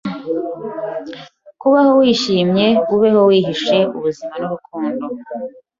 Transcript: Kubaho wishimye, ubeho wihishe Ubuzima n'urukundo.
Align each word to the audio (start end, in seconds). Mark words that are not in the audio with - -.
Kubaho 1.61 1.91
wishimye, 1.99 2.67
ubeho 2.93 3.21
wihishe 3.29 3.77
Ubuzima 3.97 4.33
n'urukundo. 4.39 5.03